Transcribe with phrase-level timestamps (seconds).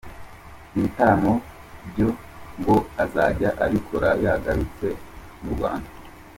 [0.75, 1.33] Ibitaramo
[1.89, 2.09] byo
[2.59, 4.87] ngo azajya abikora yagarutse
[5.41, 5.89] mu Rwanda.